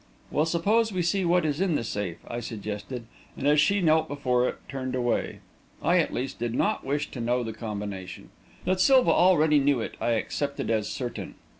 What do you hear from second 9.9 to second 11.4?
I accepted as certain.